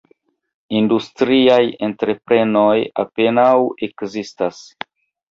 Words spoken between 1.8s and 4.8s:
entreprenoj apenaŭ ekzistas.